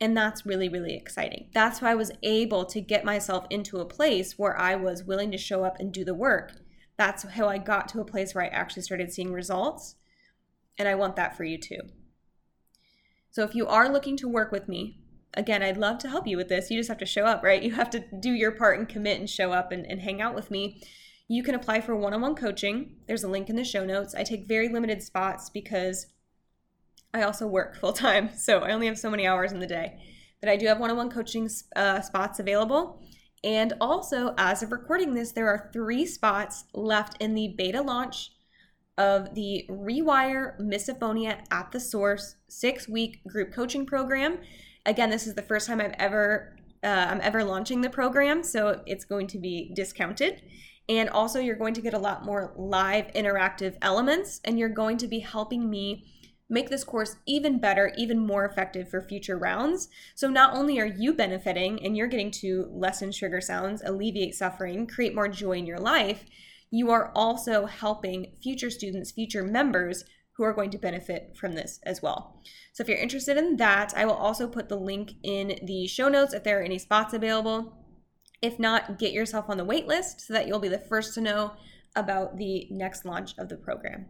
and 0.00 0.16
that's 0.16 0.46
really 0.46 0.68
really 0.68 0.94
exciting 0.94 1.48
that's 1.54 1.80
why 1.80 1.90
i 1.90 1.94
was 1.94 2.10
able 2.22 2.64
to 2.64 2.80
get 2.80 3.04
myself 3.04 3.46
into 3.50 3.78
a 3.78 3.84
place 3.84 4.38
where 4.38 4.58
i 4.58 4.74
was 4.74 5.04
willing 5.04 5.30
to 5.30 5.38
show 5.38 5.64
up 5.64 5.78
and 5.78 5.92
do 5.92 6.04
the 6.04 6.14
work 6.14 6.52
that's 6.96 7.22
how 7.22 7.48
i 7.48 7.58
got 7.58 7.88
to 7.88 8.00
a 8.00 8.04
place 8.04 8.34
where 8.34 8.44
i 8.44 8.48
actually 8.48 8.82
started 8.82 9.12
seeing 9.12 9.32
results 9.32 9.96
and 10.78 10.86
i 10.86 10.94
want 10.94 11.16
that 11.16 11.36
for 11.36 11.44
you 11.44 11.58
too 11.58 11.80
so 13.36 13.42
if 13.42 13.54
you 13.54 13.66
are 13.66 13.90
looking 13.90 14.16
to 14.16 14.28
work 14.28 14.50
with 14.50 14.66
me, 14.66 14.96
again, 15.34 15.62
I'd 15.62 15.76
love 15.76 15.98
to 15.98 16.08
help 16.08 16.26
you 16.26 16.38
with 16.38 16.48
this. 16.48 16.70
You 16.70 16.78
just 16.78 16.88
have 16.88 16.96
to 16.96 17.04
show 17.04 17.26
up, 17.26 17.42
right? 17.42 17.62
You 17.62 17.72
have 17.72 17.90
to 17.90 18.02
do 18.18 18.30
your 18.30 18.52
part 18.52 18.78
and 18.78 18.88
commit 18.88 19.20
and 19.20 19.28
show 19.28 19.52
up 19.52 19.72
and, 19.72 19.84
and 19.86 20.00
hang 20.00 20.22
out 20.22 20.34
with 20.34 20.50
me. 20.50 20.80
You 21.28 21.42
can 21.42 21.54
apply 21.54 21.82
for 21.82 21.94
one 21.94 22.14
on 22.14 22.22
one 22.22 22.34
coaching. 22.34 22.96
There's 23.06 23.24
a 23.24 23.28
link 23.28 23.50
in 23.50 23.56
the 23.56 23.62
show 23.62 23.84
notes. 23.84 24.14
I 24.14 24.22
take 24.22 24.48
very 24.48 24.70
limited 24.70 25.02
spots 25.02 25.50
because 25.50 26.06
I 27.16 27.22
also 27.22 27.46
work 27.46 27.76
full 27.80 27.92
time. 27.92 28.30
So 28.36 28.58
I 28.58 28.72
only 28.72 28.86
have 28.86 28.98
so 28.98 29.10
many 29.10 29.26
hours 29.26 29.52
in 29.52 29.60
the 29.60 29.66
day. 29.66 29.98
But 30.40 30.50
I 30.50 30.56
do 30.56 30.66
have 30.66 30.78
one 30.78 30.90
on 30.90 30.96
one 30.96 31.10
coaching 31.10 31.48
uh, 31.74 32.02
spots 32.02 32.38
available. 32.38 33.00
And 33.42 33.72
also, 33.80 34.34
as 34.36 34.62
of 34.62 34.70
recording 34.70 35.14
this, 35.14 35.32
there 35.32 35.48
are 35.48 35.70
three 35.72 36.04
spots 36.04 36.64
left 36.74 37.16
in 37.22 37.34
the 37.34 37.54
beta 37.56 37.80
launch 37.80 38.30
of 38.98 39.34
the 39.34 39.64
Rewire 39.70 40.58
Misophonia 40.60 41.42
at 41.50 41.72
the 41.72 41.80
Source 41.80 42.36
six 42.48 42.88
week 42.88 43.22
group 43.24 43.52
coaching 43.52 43.86
program. 43.86 44.38
Again, 44.84 45.10
this 45.10 45.26
is 45.26 45.34
the 45.34 45.42
first 45.42 45.66
time 45.66 45.80
I've 45.80 45.94
ever 45.98 46.56
uh, 46.84 47.06
I'm 47.10 47.20
ever 47.22 47.42
launching 47.42 47.80
the 47.80 47.90
program, 47.90 48.42
so 48.42 48.82
it's 48.86 49.04
going 49.04 49.26
to 49.28 49.38
be 49.38 49.72
discounted. 49.74 50.42
And 50.88 51.08
also, 51.08 51.40
you're 51.40 51.56
going 51.56 51.74
to 51.74 51.80
get 51.80 51.94
a 51.94 51.98
lot 51.98 52.24
more 52.24 52.54
live 52.56 53.06
interactive 53.14 53.76
elements, 53.82 54.40
and 54.44 54.58
you're 54.58 54.68
going 54.68 54.98
to 54.98 55.08
be 55.08 55.18
helping 55.18 55.68
me 55.68 56.04
make 56.48 56.70
this 56.70 56.84
course 56.84 57.16
even 57.26 57.58
better, 57.58 57.92
even 57.96 58.18
more 58.18 58.44
effective 58.44 58.88
for 58.88 59.00
future 59.00 59.36
rounds. 59.36 59.88
So, 60.14 60.28
not 60.28 60.54
only 60.54 60.78
are 60.78 60.86
you 60.86 61.12
benefiting 61.12 61.84
and 61.84 61.96
you're 61.96 62.06
getting 62.06 62.30
to 62.32 62.68
lessen 62.70 63.12
trigger 63.12 63.40
sounds, 63.40 63.82
alleviate 63.84 64.34
suffering, 64.34 64.86
create 64.86 65.14
more 65.14 65.28
joy 65.28 65.52
in 65.52 65.66
your 65.66 65.78
life, 65.78 66.24
you 66.70 66.90
are 66.90 67.12
also 67.14 67.66
helping 67.66 68.32
future 68.42 68.70
students, 68.70 69.12
future 69.12 69.42
members 69.42 70.04
who 70.36 70.44
are 70.44 70.52
going 70.52 70.70
to 70.70 70.78
benefit 70.78 71.34
from 71.36 71.54
this 71.54 71.80
as 71.84 72.02
well. 72.02 72.42
So 72.72 72.82
if 72.82 72.88
you're 72.88 72.98
interested 72.98 73.38
in 73.38 73.56
that, 73.56 73.94
I 73.96 74.04
will 74.04 74.14
also 74.14 74.46
put 74.46 74.68
the 74.68 74.76
link 74.76 75.12
in 75.22 75.58
the 75.62 75.86
show 75.86 76.08
notes 76.08 76.34
if 76.34 76.44
there 76.44 76.60
are 76.60 76.64
any 76.64 76.78
spots 76.78 77.14
available. 77.14 77.72
If 78.42 78.58
not, 78.58 78.98
get 78.98 79.12
yourself 79.12 79.46
on 79.48 79.56
the 79.56 79.64
wait 79.64 79.86
list 79.86 80.20
so 80.20 80.34
that 80.34 80.46
you'll 80.46 80.58
be 80.58 80.68
the 80.68 80.78
first 80.78 81.14
to 81.14 81.22
know 81.22 81.52
about 81.94 82.36
the 82.36 82.68
next 82.70 83.06
launch 83.06 83.32
of 83.38 83.48
the 83.48 83.56
program. 83.56 84.06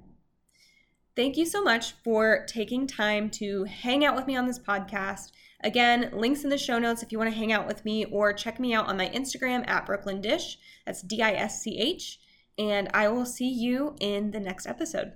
Thank 1.17 1.39
you 1.39 1.47
so 1.47 1.63
much 1.63 1.93
for 2.05 2.45
taking 2.47 2.87
time 2.87 3.31
to 3.31 3.65
hang 3.65 4.05
out 4.05 4.15
with 4.15 4.27
me 4.27 4.37
on 4.37 4.47
this 4.47 4.59
podcast. 4.59 5.33
Again, 5.65 6.11
links 6.13 6.45
in 6.45 6.51
the 6.51 6.59
show 6.59 6.79
notes 6.79 7.03
if 7.03 7.11
you 7.11 7.17
want 7.17 7.31
to 7.31 7.37
hang 7.37 7.53
out 7.53 7.67
with 7.67 7.87
me 7.87 8.05
or 8.05 8.35
check 8.35 8.61
me 8.61 8.75
out 8.75 8.87
on 8.87 8.99
my 8.99 9.09
Instagram 9.09 9.67
at 9.67 9.87
Brooklyn 9.87 10.21
Disch. 10.21 10.59
That's 10.85 11.01
D 11.01 11.23
I 11.23 11.33
S 11.33 11.63
C 11.63 11.79
H 11.79 12.19
and 12.59 12.91
I 12.93 13.09
will 13.09 13.25
see 13.25 13.49
you 13.49 13.97
in 13.99 14.31
the 14.31 14.41
next 14.41 14.67
episode. 14.67 15.13